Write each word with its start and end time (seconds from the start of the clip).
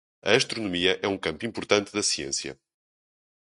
A 0.23 0.31
astronomia 0.33 0.99
é 1.03 1.07
um 1.07 1.15
campo 1.15 1.45
importante 1.45 1.93
da 1.93 2.01
ciência. 2.01 2.59